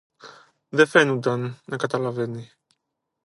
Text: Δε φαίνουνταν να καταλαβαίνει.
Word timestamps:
Δε 0.69 0.85
φαίνουνταν 0.85 1.59
να 1.65 1.77
καταλαβαίνει. 1.77 2.51